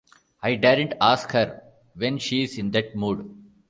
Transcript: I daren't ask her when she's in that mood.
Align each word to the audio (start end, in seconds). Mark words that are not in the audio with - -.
I 0.41 0.55
daren't 0.55 0.95
ask 0.99 1.29
her 1.33 1.61
when 1.93 2.17
she's 2.17 2.57
in 2.57 2.71
that 2.71 2.95
mood. 2.95 3.29